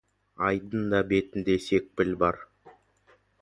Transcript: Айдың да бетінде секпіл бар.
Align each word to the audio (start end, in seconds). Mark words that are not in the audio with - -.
Айдың 0.45 0.87
да 0.93 1.01
бетінде 1.11 1.59
секпіл 1.67 2.17
бар. 2.25 2.41